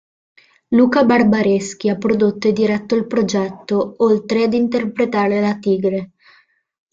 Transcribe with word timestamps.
Luca 0.69 1.03
Barbareschi 1.03 1.87
ha 1.87 1.95
prodotto 1.95 2.47
e 2.47 2.53
diretto 2.53 2.95
il 2.95 3.05
progetto, 3.05 3.93
oltre 3.99 4.45
ad 4.45 4.53
interpretare 4.55 5.39
la 5.41 5.59
tigre. 5.59 6.13